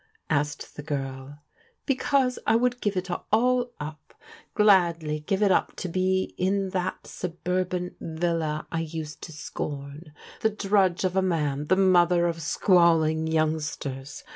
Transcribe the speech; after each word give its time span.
'asked 0.31 0.75
die 0.75 0.81
girL 0.81 1.37
*" 1.61 1.85
Because 1.85 2.39
I 2.47 2.55
woold 2.55 2.81
give 2.81 2.97
it 2.97 3.11
all 3.11 3.71
up^ 3.79 3.97
gladly 4.55 5.19
give 5.19 5.43
it 5.43 5.51
up 5.51 5.75
to 5.75 5.87
be 5.87 6.33
in 6.39 6.69
that 6.71 7.03
scbcrban 7.03 7.93
villa 8.01 8.65
I 8.71 8.79
used 8.79 9.21
to 9.21 9.31
scorn, 9.31 10.11
the 10.41 10.49
drudge 10.49 11.03
of 11.03 11.15
a 11.15 11.21
man. 11.21 11.67
ibe 11.67 11.77
caocber 11.77 12.27
of 12.27 12.41
squalling 12.41 13.27
youngsters 13.27 14.23